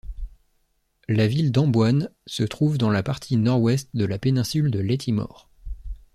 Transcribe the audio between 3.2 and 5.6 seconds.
nord-ouest de la péninsule de Leitimor.